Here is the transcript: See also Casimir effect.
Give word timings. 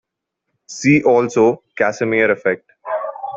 See 0.67 1.03
also 1.03 1.61
Casimir 1.77 2.31
effect. 2.31 2.71